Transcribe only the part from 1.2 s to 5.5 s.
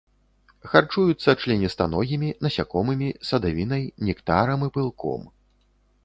членістаногімі, насякомымі, садавінай, нектарам і пылком.